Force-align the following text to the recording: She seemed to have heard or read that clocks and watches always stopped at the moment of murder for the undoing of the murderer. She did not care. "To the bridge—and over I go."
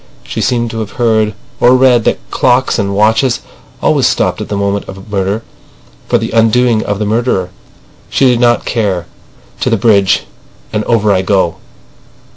She 0.23 0.41
seemed 0.41 0.71
to 0.71 0.79
have 0.79 0.93
heard 0.93 1.35
or 1.59 1.75
read 1.75 2.05
that 2.05 2.17
clocks 2.31 2.79
and 2.79 2.95
watches 2.95 3.41
always 3.83 4.07
stopped 4.07 4.41
at 4.41 4.49
the 4.49 4.57
moment 4.57 4.89
of 4.89 5.11
murder 5.11 5.43
for 6.07 6.17
the 6.17 6.31
undoing 6.31 6.83
of 6.83 6.97
the 6.97 7.05
murderer. 7.05 7.51
She 8.09 8.25
did 8.25 8.39
not 8.39 8.65
care. 8.65 9.05
"To 9.59 9.69
the 9.69 9.77
bridge—and 9.77 10.83
over 10.85 11.11
I 11.13 11.21
go." 11.21 11.57